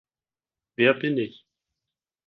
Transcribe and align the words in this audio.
Wer 0.77 0.95
bin 0.95 1.19
Ich? 1.19 1.45